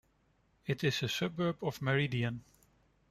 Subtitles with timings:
[0.65, 2.43] It is a suburb of Meridian.